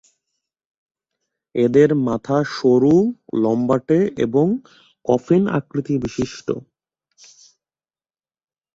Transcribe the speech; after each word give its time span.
এদের 1.55 1.89
মাথা 2.07 2.37
সরু, 2.55 2.95
লম্বাটে 3.43 3.99
এবং 4.17 4.45
কফিন-আকৃতিবিশিষ্ট। 5.05 6.47